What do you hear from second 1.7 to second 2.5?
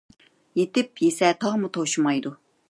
توشىمايدۇ.